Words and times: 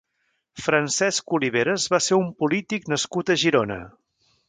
Francesc 0.67 1.35
Oliveres 1.39 1.87
va 1.97 2.01
ser 2.07 2.19
un 2.25 2.35
polític 2.43 2.91
nascut 2.97 3.35
a 3.37 3.41
Girona. 3.47 3.83